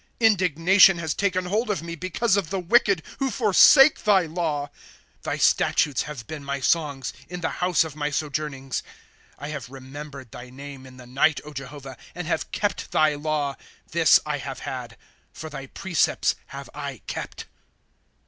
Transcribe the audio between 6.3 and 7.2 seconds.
my songs,